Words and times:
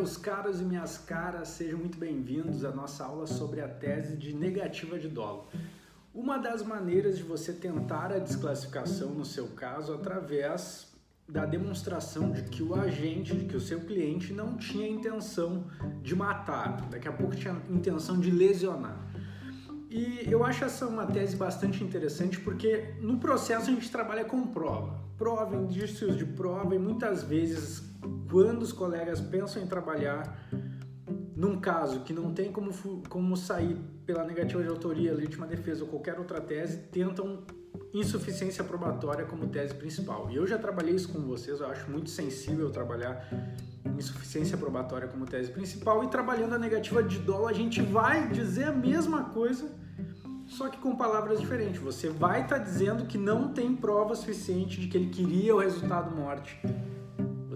meus 0.00 0.16
caros 0.16 0.62
e 0.62 0.64
minhas 0.64 0.96
caras, 0.96 1.48
sejam 1.48 1.78
muito 1.78 1.98
bem-vindos 1.98 2.64
à 2.64 2.70
nossa 2.70 3.04
aula 3.04 3.26
sobre 3.26 3.60
a 3.60 3.68
tese 3.68 4.16
de 4.16 4.34
negativa 4.34 4.98
de 4.98 5.08
dolo. 5.08 5.46
Uma 6.14 6.38
das 6.38 6.62
maneiras 6.62 7.18
de 7.18 7.22
você 7.22 7.52
tentar 7.52 8.10
a 8.10 8.18
desclassificação 8.18 9.10
no 9.10 9.26
seu 9.26 9.48
caso 9.48 9.92
através 9.92 10.90
da 11.28 11.44
demonstração 11.44 12.32
de 12.32 12.44
que 12.44 12.62
o 12.62 12.74
agente, 12.74 13.36
de 13.36 13.44
que 13.44 13.54
o 13.54 13.60
seu 13.60 13.80
cliente 13.80 14.32
não 14.32 14.56
tinha 14.56 14.88
intenção 14.88 15.66
de 16.02 16.16
matar, 16.16 16.88
daqui 16.88 17.06
a 17.06 17.12
pouco 17.12 17.36
tinha 17.36 17.60
intenção 17.68 18.18
de 18.18 18.30
lesionar. 18.30 18.96
E 19.90 20.26
eu 20.30 20.42
acho 20.42 20.64
essa 20.64 20.86
uma 20.86 21.04
tese 21.04 21.36
bastante 21.36 21.84
interessante 21.84 22.40
porque 22.40 22.94
no 23.02 23.18
processo 23.18 23.70
a 23.70 23.74
gente 23.74 23.90
trabalha 23.90 24.24
com 24.24 24.46
prova. 24.46 24.98
Prova, 25.18 25.54
indícios 25.56 26.16
de 26.16 26.24
prova 26.24 26.74
e 26.74 26.78
muitas 26.78 27.22
vezes 27.22 27.89
quando 28.30 28.62
os 28.62 28.72
colegas 28.72 29.20
pensam 29.20 29.62
em 29.62 29.66
trabalhar 29.66 30.48
num 31.34 31.58
caso 31.58 32.00
que 32.00 32.12
não 32.12 32.32
tem 32.32 32.52
como, 32.52 32.70
como 33.08 33.36
sair 33.36 33.76
pela 34.06 34.24
negativa 34.24 34.62
de 34.62 34.68
autoria, 34.68 35.12
legítima 35.12 35.46
defesa 35.46 35.82
ou 35.82 35.88
qualquer 35.88 36.18
outra 36.18 36.40
tese, 36.40 36.76
tentam 36.92 37.42
insuficiência 37.92 38.62
probatória 38.62 39.24
como 39.24 39.48
tese 39.48 39.74
principal. 39.74 40.30
E 40.30 40.36
eu 40.36 40.46
já 40.46 40.58
trabalhei 40.58 40.94
isso 40.94 41.08
com 41.08 41.20
vocês, 41.20 41.60
eu 41.60 41.66
acho 41.66 41.90
muito 41.90 42.10
sensível 42.10 42.70
trabalhar 42.70 43.26
insuficiência 43.98 44.56
probatória 44.56 45.08
como 45.08 45.26
tese 45.26 45.50
principal 45.50 46.04
e 46.04 46.08
trabalhando 46.08 46.54
a 46.54 46.58
negativa 46.58 47.02
de 47.02 47.18
dolo 47.18 47.48
a 47.48 47.52
gente 47.52 47.80
vai 47.80 48.28
dizer 48.28 48.64
a 48.64 48.72
mesma 48.72 49.24
coisa, 49.24 49.68
só 50.46 50.68
que 50.68 50.78
com 50.78 50.94
palavras 50.94 51.40
diferentes. 51.40 51.80
Você 51.80 52.10
vai 52.10 52.42
estar 52.42 52.58
tá 52.58 52.64
dizendo 52.64 53.06
que 53.06 53.18
não 53.18 53.52
tem 53.52 53.74
prova 53.74 54.14
suficiente 54.14 54.80
de 54.80 54.88
que 54.88 54.96
ele 54.96 55.08
queria 55.08 55.56
o 55.56 55.58
resultado 55.58 56.14
morte. 56.14 56.60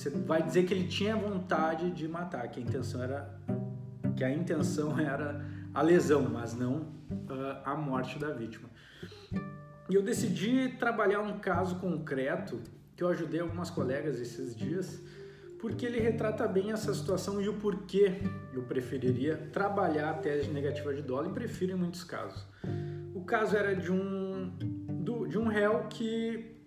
Você 0.00 0.08
vai 0.08 0.42
dizer 0.42 0.64
que 0.64 0.72
ele 0.72 0.88
tinha 0.88 1.14
vontade 1.14 1.90
de 1.90 2.08
matar, 2.08 2.48
que 2.48 2.58
a 2.58 2.62
intenção 2.62 3.02
era 3.02 3.38
que 4.16 4.24
a 4.24 4.32
intenção 4.32 4.96
era 4.98 5.44
a 5.74 5.82
lesão, 5.82 6.22
mas 6.22 6.54
não 6.54 6.76
uh, 6.76 7.60
a 7.62 7.76
morte 7.76 8.18
da 8.18 8.30
vítima. 8.30 8.70
E 9.90 9.94
eu 9.94 10.02
decidi 10.02 10.70
trabalhar 10.78 11.20
um 11.20 11.38
caso 11.38 11.76
concreto 11.76 12.62
que 12.96 13.02
eu 13.02 13.08
ajudei 13.08 13.40
algumas 13.40 13.68
colegas 13.68 14.18
esses 14.18 14.56
dias, 14.56 15.02
porque 15.58 15.84
ele 15.84 16.00
retrata 16.00 16.48
bem 16.48 16.72
essa 16.72 16.94
situação 16.94 17.38
e 17.38 17.50
o 17.50 17.58
porquê 17.58 18.22
eu 18.54 18.62
preferiria 18.62 19.36
trabalhar 19.52 20.12
a 20.12 20.14
tese 20.14 20.48
negativa 20.50 20.94
de 20.94 21.02
dólar 21.02 21.28
e 21.28 21.32
prefiro 21.34 21.72
em 21.72 21.76
muitos 21.76 22.04
casos. 22.04 22.46
O 23.14 23.22
caso 23.22 23.54
era 23.54 23.76
de 23.76 23.92
um, 23.92 24.48
do, 25.02 25.26
de 25.26 25.36
um 25.36 25.46
réu 25.46 25.84
que 25.90 26.58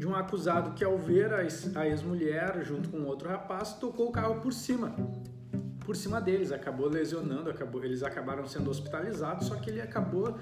de 0.00 0.08
um 0.08 0.16
acusado 0.16 0.72
que 0.72 0.82
ao 0.82 0.98
ver 0.98 1.32
a 1.32 1.86
ex-mulher 1.86 2.64
junto 2.64 2.88
com 2.88 3.04
outro 3.04 3.28
rapaz 3.28 3.74
tocou 3.74 4.08
o 4.08 4.12
carro 4.12 4.40
por 4.40 4.52
cima 4.52 4.96
por 5.84 5.94
cima 5.94 6.20
deles 6.20 6.50
acabou 6.50 6.88
lesionando 6.88 7.48
acabou 7.48 7.84
eles 7.84 8.02
acabaram 8.02 8.46
sendo 8.46 8.70
hospitalizados 8.70 9.46
só 9.46 9.54
que 9.56 9.70
ele 9.70 9.80
acabou 9.80 10.38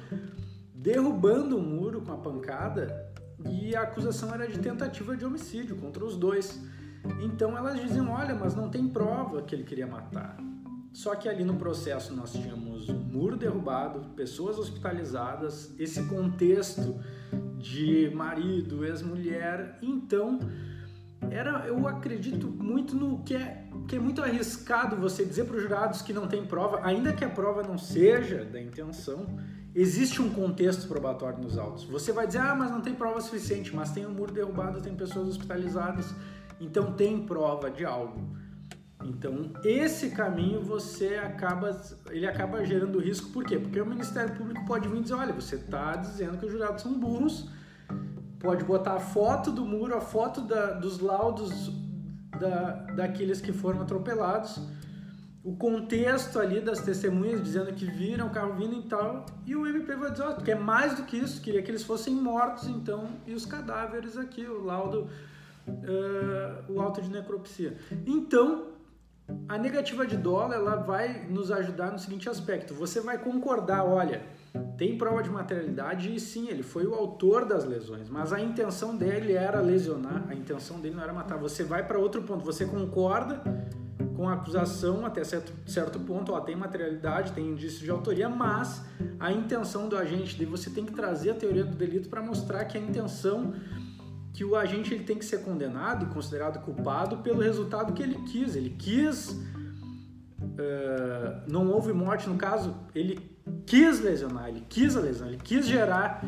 derrubando 0.73 1.59
o 1.59 1.61
muro 1.61 2.01
com 2.01 2.13
a 2.13 2.17
pancada 2.17 3.09
e 3.45 3.75
a 3.77 3.83
acusação 3.83 4.33
era 4.35 4.49
de 4.49 4.59
tentativa 4.59 5.17
de 5.17 5.25
homicídio 5.25 5.77
contra 5.77 6.05
os 6.05 6.17
dois. 6.17 6.61
Então 7.21 7.57
elas 7.57 7.81
diziam: 7.81 8.11
olha, 8.11 8.35
mas 8.35 8.55
não 8.55 8.69
tem 8.69 8.89
prova 8.89 9.43
que 9.43 9.55
ele 9.55 9.65
queria 9.65 9.87
matar. 9.87 10.37
Só 10.93 11.15
que 11.15 11.29
ali 11.29 11.45
no 11.45 11.55
processo 11.55 12.15
nós 12.15 12.33
tínhamos 12.33 12.89
o 12.89 12.95
muro 12.95 13.37
derrubado, 13.37 14.09
pessoas 14.17 14.59
hospitalizadas, 14.59 15.73
esse 15.79 16.03
contexto 16.05 16.99
de 17.59 18.11
marido, 18.15 18.85
ex-mulher. 18.85 19.79
Então, 19.83 20.39
era, 21.31 21.67
eu 21.67 21.87
acredito 21.87 22.47
muito 22.47 22.95
no 22.95 23.19
que 23.23 23.35
é, 23.35 23.65
que 23.87 23.97
é 23.97 23.99
muito 23.99 24.23
arriscado 24.23 24.97
você 24.97 25.25
dizer 25.25 25.45
para 25.45 25.57
os 25.57 25.63
jurados 25.63 26.03
que 26.03 26.13
não 26.13 26.27
tem 26.27 26.45
prova, 26.45 26.81
ainda 26.83 27.13
que 27.13 27.25
a 27.25 27.29
prova 27.29 27.63
não 27.63 27.77
seja 27.77 28.45
da 28.45 28.61
intenção, 28.61 29.27
existe 29.75 30.23
um 30.23 30.31
contexto 30.31 30.87
probatório 30.87 31.39
nos 31.39 31.59
autos. 31.59 31.85
Você 31.85 32.13
vai 32.13 32.27
dizer, 32.27 32.41
ah, 32.41 32.55
mas 32.55 32.71
não 32.71 32.81
tem 32.81 32.95
prova 32.95 33.21
suficiente, 33.21 33.75
mas 33.75 33.91
tem 33.91 34.07
um 34.07 34.11
muro 34.11 34.33
derrubado, 34.33 34.81
tem 34.81 34.95
pessoas 34.95 35.29
hospitalizadas, 35.29 36.15
então 36.61 36.93
tem 36.93 37.21
prova 37.27 37.71
de 37.71 37.85
algo. 37.85 38.37
Então, 39.05 39.53
esse 39.65 40.11
caminho 40.11 40.61
você 40.61 41.17
acaba, 41.17 41.81
ele 42.11 42.27
acaba 42.27 42.65
gerando 42.65 42.99
risco, 42.99 43.31
por 43.31 43.45
quê? 43.45 43.59
Porque 43.59 43.81
o 43.81 43.87
Ministério 43.87 44.35
Público 44.35 44.65
pode 44.67 44.89
vir 44.89 45.03
dizer, 45.03 45.15
olha, 45.15 45.33
você 45.33 45.55
está 45.55 45.95
dizendo 45.97 46.37
que 46.37 46.47
os 46.47 46.53
jurados 46.53 46.83
são 46.83 46.99
burros, 46.99 47.49
pode 48.41 48.65
botar 48.65 48.95
a 48.95 49.01
foto 49.01 49.53
do 49.53 49.65
muro, 49.65 49.97
a 49.97 50.01
foto 50.01 50.41
da, 50.41 50.73
dos 50.73 50.99
laudos 50.99 51.73
da, 52.41 52.71
daqueles 52.95 53.41
que 53.41 53.53
foram 53.53 53.83
atropelados, 53.83 54.61
o 55.45 55.55
contexto 55.57 56.41
ali 56.41 56.61
das 56.61 56.81
testemunhas 56.81 57.43
dizendo 57.43 57.73
que 57.73 57.87
viram 57.87 58.27
o 58.27 58.31
carro 58.31 58.55
vindo 58.55 58.75
e 58.75 58.83
tal, 58.83 59.25
e 59.47 59.55
o 59.55 59.65
MP 59.65 59.95
vai 59.95 60.11
dizer, 60.11 60.27
oh, 60.29 60.43
que 60.43 60.51
é 60.51 60.57
mais 60.57 60.97
do 60.97 61.05
que 61.05 61.17
isso, 61.17 61.41
queria 61.41 61.63
que 61.63 61.71
eles 61.71 61.85
fossem 61.85 62.15
mortos 62.15 62.67
então, 62.67 63.07
e 63.27 63.33
os 63.33 63.47
cadáveres 63.47 64.17
aqui, 64.17 64.45
o 64.45 64.65
laudo, 64.65 65.09
uh, 65.69 66.73
o 66.73 66.81
auto 66.81 67.01
de 67.01 67.09
necropsia. 67.09 67.79
Então, 68.05 68.78
a 69.49 69.59
negativa 69.59 70.07
de 70.07 70.17
dólar, 70.17 70.57
ela 70.57 70.77
vai 70.77 71.27
nos 71.29 71.51
ajudar 71.51 71.91
no 71.91 71.99
seguinte 71.99 72.29
aspecto, 72.29 72.75
você 72.75 73.01
vai 73.01 73.19
concordar, 73.19 73.85
olha, 73.85 74.23
tem 74.77 74.97
prova 74.97 75.23
de 75.23 75.31
materialidade 75.31 76.15
e 76.15 76.21
sim, 76.21 76.49
ele 76.49 76.63
foi 76.63 76.87
o 76.87 76.95
autor 76.95 77.45
das 77.45 77.65
lesões, 77.65 78.09
mas 78.09 78.33
a 78.33 78.41
intenção 78.41 78.97
dele 78.97 79.33
era 79.33 79.61
lesionar, 79.61 80.25
a 80.29 80.35
intenção 80.35 80.81
dele 80.81 80.95
não 80.95 81.03
era 81.03 81.13
matar. 81.13 81.37
Você 81.39 81.65
vai 81.65 81.87
para 81.87 81.99
outro 81.99 82.23
ponto, 82.23 82.45
você 82.45 82.65
concorda 82.65 83.43
com 84.17 84.29
a 84.29 84.33
acusação 84.33 85.07
até 85.07 85.23
certo, 85.23 85.53
certo 85.65 86.01
ponto, 86.01 86.33
ó, 86.33 86.41
tem 86.41 86.57
materialidade, 86.57 87.33
tem 87.33 87.51
indício 87.51 87.85
de 87.85 87.91
autoria, 87.91 88.29
mas 88.29 88.85
a 89.21 89.31
intenção 89.31 89.89
do 89.89 89.97
agente, 89.97 90.37
de 90.37 90.45
você 90.45 90.71
tem 90.71 90.85
que 90.85 90.93
trazer 90.93 91.31
a 91.31 91.35
teoria 91.35 91.65
do 91.65 91.77
delito 91.77 92.09
para 92.09 92.21
mostrar 92.21 92.65
que 92.65 92.77
a 92.77 92.81
intenção 92.81 93.55
que 94.39 94.45
o 94.45 94.55
agente 94.55 94.95
ele 94.95 95.03
tem 95.03 95.19
que 95.19 95.25
ser 95.25 95.39
condenado 95.39 96.05
e 96.05 96.09
considerado 96.15 96.61
culpado 96.61 97.17
pelo 97.25 97.43
resultado 97.43 97.93
que 97.93 98.01
ele 98.01 98.15
quis. 98.31 98.55
Ele 98.55 98.71
quis, 98.71 99.31
uh, 99.31 99.43
não 101.49 101.69
houve 101.73 101.93
morte 101.93 102.29
no 102.29 102.37
caso, 102.37 102.73
ele 102.95 103.19
quis 103.67 103.99
lesionar, 103.99 104.49
ele 104.49 104.65
quis 104.69 104.97
a 104.97 105.01
lesão, 105.01 105.27
ele 105.27 105.39
quis 105.43 105.67
gerar 105.67 106.25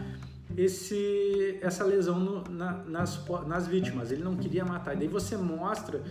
esse, 0.57 1.57
essa 1.63 1.85
lesão 1.85 2.19
no, 2.19 2.43
na, 2.51 2.79
nas, 2.83 3.25
nas 3.47 3.69
vítimas. 3.69 4.11
Ele 4.11 4.25
não 4.25 4.35
queria 4.35 4.65
matar. 4.65 4.97
E 4.97 4.99
daí 4.99 5.07
você 5.07 5.37
mostra 5.37 6.03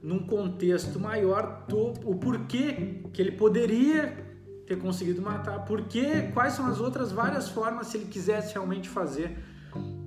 num 0.00 0.20
contexto 0.20 1.00
maior 1.00 1.64
do, 1.66 1.94
o 2.08 2.14
porquê 2.14 3.02
que 3.12 3.20
ele 3.20 3.32
poderia 3.32 4.16
ter 4.68 4.78
conseguido 4.78 5.20
matar, 5.20 5.64
porque 5.64 6.30
quais 6.32 6.52
são 6.52 6.68
as 6.68 6.78
outras 6.78 7.10
várias 7.10 7.48
formas 7.48 7.88
se 7.88 7.96
ele 7.96 8.06
quisesse 8.06 8.54
realmente 8.54 8.88
fazer 8.88 9.36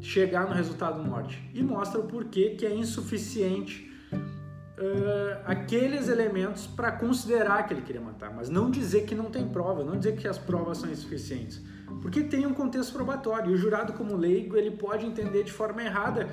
chegar 0.03 0.47
no 0.49 0.53
resultado 0.53 1.01
morte 1.01 1.41
e 1.53 1.63
mostra 1.63 1.99
o 1.99 2.03
porquê 2.03 2.51
que 2.51 2.65
é 2.65 2.75
insuficiente 2.75 3.89
uh, 4.13 5.41
aqueles 5.45 6.09
elementos 6.09 6.67
para 6.67 6.91
considerar 6.91 7.65
que 7.65 7.73
ele 7.73 7.81
queria 7.81 8.01
matar, 8.01 8.31
mas 8.35 8.49
não 8.49 8.69
dizer 8.69 9.05
que 9.05 9.15
não 9.15 9.31
tem 9.31 9.47
prova, 9.47 9.81
não 9.81 9.97
dizer 9.97 10.17
que 10.17 10.27
as 10.27 10.37
provas 10.37 10.79
são 10.79 10.91
insuficientes, 10.91 11.61
porque 12.01 12.21
tem 12.21 12.45
um 12.45 12.53
contexto 12.53 12.91
probatório 12.91 13.51
e 13.51 13.53
o 13.53 13.57
jurado 13.57 13.93
como 13.93 14.13
leigo 14.17 14.57
ele 14.57 14.71
pode 14.71 15.05
entender 15.05 15.45
de 15.45 15.53
forma 15.53 15.81
errada 15.81 16.27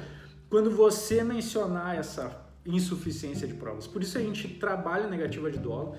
quando 0.49 0.69
você 0.73 1.23
mencionar 1.23 1.97
essa 1.97 2.45
insuficiência 2.67 3.47
de 3.47 3.55
provas. 3.55 3.87
Por 3.87 4.03
isso 4.03 4.19
a 4.19 4.21
gente 4.21 4.49
trabalha 4.49 5.07
negativa 5.07 5.49
de 5.49 5.59
dolo. 5.59 5.95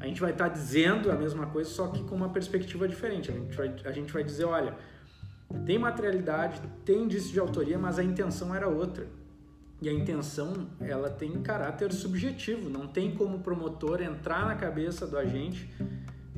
A 0.00 0.06
gente 0.06 0.20
vai 0.20 0.32
estar 0.32 0.48
tá 0.48 0.54
dizendo 0.54 1.10
a 1.10 1.14
mesma 1.14 1.46
coisa, 1.46 1.70
só 1.70 1.88
que 1.88 2.02
com 2.04 2.14
uma 2.14 2.28
perspectiva 2.28 2.86
diferente. 2.86 3.30
A 3.30 3.34
gente 3.34 3.56
vai, 3.56 3.74
a 3.86 3.92
gente 3.92 4.12
vai 4.12 4.22
dizer, 4.22 4.44
olha, 4.44 4.76
tem 5.66 5.78
materialidade, 5.78 6.60
tem 6.84 7.04
indício 7.04 7.32
de 7.32 7.40
autoria, 7.40 7.78
mas 7.78 7.98
a 7.98 8.04
intenção 8.04 8.54
era 8.54 8.68
outra. 8.68 9.06
E 9.82 9.88
a 9.88 9.92
intenção, 9.92 10.68
ela 10.80 11.08
tem 11.08 11.40
caráter 11.40 11.92
subjetivo, 11.92 12.68
não 12.68 12.86
tem 12.86 13.14
como 13.14 13.38
o 13.38 13.40
promotor 13.40 14.02
entrar 14.02 14.46
na 14.46 14.54
cabeça 14.54 15.06
do 15.06 15.16
agente 15.16 15.70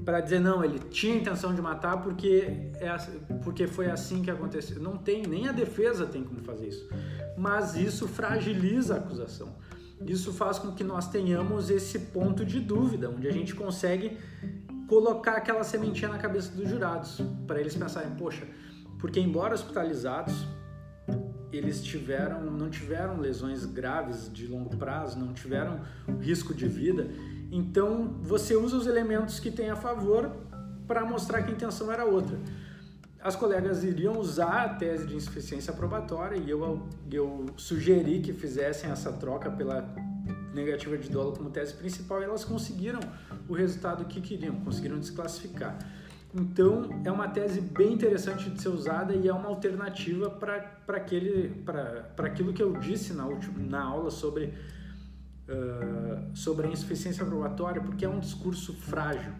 para 0.04 0.20
dizer 0.20 0.40
não, 0.40 0.64
ele 0.64 0.78
tinha 0.78 1.14
intenção 1.14 1.54
de 1.54 1.62
matar 1.62 2.02
porque 2.02 2.70
é 2.74 2.96
porque 3.44 3.66
foi 3.66 3.90
assim 3.90 4.22
que 4.22 4.30
aconteceu. 4.30 4.80
Não 4.80 4.96
tem, 4.96 5.22
nem 5.22 5.48
a 5.48 5.52
defesa 5.52 6.06
tem 6.06 6.24
como 6.24 6.40
fazer 6.42 6.68
isso. 6.68 6.88
Mas 7.36 7.76
isso 7.76 8.08
fragiliza 8.08 8.94
a 8.94 8.98
acusação. 8.98 9.54
Isso 10.04 10.32
faz 10.32 10.58
com 10.58 10.72
que 10.72 10.82
nós 10.82 11.08
tenhamos 11.08 11.70
esse 11.70 11.98
ponto 11.98 12.44
de 12.44 12.58
dúvida, 12.58 13.08
onde 13.08 13.28
a 13.28 13.32
gente 13.32 13.54
consegue 13.54 14.18
colocar 14.88 15.32
aquela 15.32 15.62
sementinha 15.62 16.10
na 16.10 16.18
cabeça 16.18 16.50
dos 16.52 16.68
jurados, 16.68 17.20
para 17.46 17.60
eles 17.60 17.74
pensarem, 17.74 18.10
poxa, 18.16 18.44
porque 19.02 19.18
embora 19.18 19.52
hospitalizados, 19.52 20.46
eles 21.52 21.82
tiveram, 21.82 22.40
não 22.44 22.70
tiveram 22.70 23.18
lesões 23.18 23.66
graves 23.66 24.32
de 24.32 24.46
longo 24.46 24.76
prazo, 24.76 25.18
não 25.18 25.34
tiveram 25.34 25.80
risco 26.20 26.54
de 26.54 26.68
vida, 26.68 27.08
então 27.50 28.16
você 28.22 28.54
usa 28.54 28.76
os 28.76 28.86
elementos 28.86 29.40
que 29.40 29.50
tem 29.50 29.70
a 29.70 29.74
favor 29.74 30.30
para 30.86 31.04
mostrar 31.04 31.42
que 31.42 31.50
a 31.50 31.52
intenção 31.52 31.90
era 31.90 32.04
outra. 32.04 32.38
As 33.20 33.34
colegas 33.34 33.82
iriam 33.82 34.18
usar 34.20 34.66
a 34.66 34.68
tese 34.68 35.04
de 35.04 35.16
insuficiência 35.16 35.72
probatória 35.72 36.36
e 36.36 36.48
eu, 36.48 36.88
eu 37.10 37.46
sugeri 37.56 38.20
que 38.20 38.32
fizessem 38.32 38.88
essa 38.88 39.12
troca 39.12 39.50
pela 39.50 39.82
negativa 40.54 40.96
de 40.96 41.10
dolo 41.10 41.32
como 41.32 41.50
tese 41.50 41.74
principal 41.74 42.20
e 42.20 42.24
elas 42.24 42.44
conseguiram 42.44 43.00
o 43.48 43.52
resultado 43.52 44.04
que 44.04 44.20
queriam, 44.20 44.54
conseguiram 44.60 45.00
desclassificar. 45.00 45.76
Então, 46.34 46.88
é 47.04 47.12
uma 47.12 47.28
tese 47.28 47.60
bem 47.60 47.92
interessante 47.92 48.48
de 48.48 48.60
ser 48.60 48.70
usada 48.70 49.14
e 49.14 49.28
é 49.28 49.32
uma 49.32 49.48
alternativa 49.48 50.30
para 50.30 52.26
aquilo 52.26 52.54
que 52.54 52.62
eu 52.62 52.72
disse 52.78 53.12
na, 53.12 53.26
última, 53.26 53.58
na 53.58 53.82
aula 53.82 54.10
sobre, 54.10 54.54
uh, 55.46 56.34
sobre 56.34 56.66
a 56.66 56.70
insuficiência 56.70 57.24
probatória, 57.24 57.82
porque 57.82 58.04
é 58.04 58.08
um 58.08 58.18
discurso 58.18 58.72
frágil. 58.72 59.32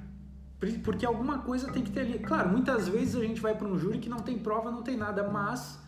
Porque 0.85 1.05
alguma 1.05 1.39
coisa 1.39 1.73
tem 1.73 1.83
que 1.83 1.91
ter 1.91 2.01
ali. 2.01 2.19
Claro, 2.19 2.51
muitas 2.51 2.87
vezes 2.87 3.17
a 3.17 3.21
gente 3.21 3.41
vai 3.41 3.57
para 3.57 3.67
um 3.67 3.77
júri 3.79 3.99
que 3.99 4.09
não 4.09 4.21
tem 4.21 4.39
prova, 4.39 4.71
não 4.71 4.83
tem 4.83 4.97
nada, 4.97 5.29
mas 5.29 5.81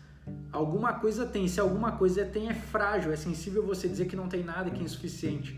alguma 0.51 0.93
coisa 0.93 1.25
tem. 1.25 1.47
Se 1.47 1.59
alguma 1.59 1.93
coisa 1.93 2.25
tem, 2.25 2.49
é 2.49 2.53
frágil, 2.53 3.13
é 3.13 3.15
sensível 3.15 3.65
você 3.65 3.87
dizer 3.87 4.07
que 4.07 4.15
não 4.15 4.27
tem 4.27 4.43
nada, 4.43 4.69
que 4.71 4.81
é 4.81 4.83
insuficiente. 4.83 5.57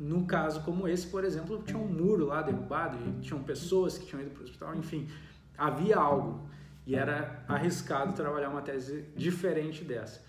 No 0.00 0.24
caso 0.24 0.62
como 0.62 0.88
esse, 0.88 1.06
por 1.06 1.24
exemplo, 1.24 1.62
tinha 1.62 1.78
um 1.78 1.86
muro 1.86 2.24
lá 2.24 2.40
derrubado, 2.40 2.96
e 3.06 3.20
tinham 3.20 3.42
pessoas 3.42 3.98
que 3.98 4.06
tinham 4.06 4.22
ido 4.22 4.30
para 4.30 4.40
o 4.40 4.44
hospital, 4.44 4.74
enfim, 4.74 5.06
havia 5.58 5.98
algo 5.98 6.48
e 6.86 6.94
era 6.94 7.44
arriscado 7.46 8.14
trabalhar 8.14 8.48
uma 8.48 8.62
tese 8.62 9.04
diferente 9.14 9.84
dessa. 9.84 10.22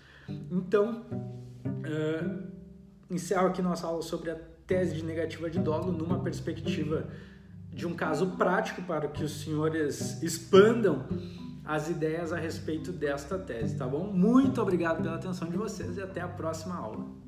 Então, 0.50 1.06
uh, 1.10 2.52
encerro 3.10 3.46
aqui 3.46 3.62
nossa 3.62 3.86
aula 3.86 4.02
sobre 4.02 4.30
a 4.30 4.36
tese 4.66 4.96
de 4.96 5.04
negativa 5.06 5.48
de 5.48 5.58
dolo 5.58 5.90
numa 5.90 6.18
perspectiva 6.22 7.08
de 7.72 7.86
um 7.86 7.94
caso 7.94 8.32
prático 8.36 8.82
para 8.82 9.08
que 9.08 9.24
os 9.24 9.40
senhores 9.40 10.22
expandam 10.22 11.06
as 11.64 11.88
ideias 11.88 12.30
a 12.30 12.36
respeito 12.36 12.92
desta 12.92 13.38
tese, 13.38 13.78
tá 13.78 13.86
bom? 13.86 14.12
Muito 14.12 14.60
obrigado 14.60 15.02
pela 15.02 15.14
atenção 15.14 15.48
de 15.48 15.56
vocês 15.56 15.96
e 15.96 16.02
até 16.02 16.20
a 16.20 16.28
próxima 16.28 16.76
aula. 16.76 17.21